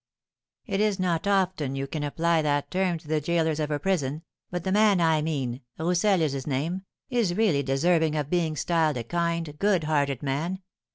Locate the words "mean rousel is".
5.21-6.31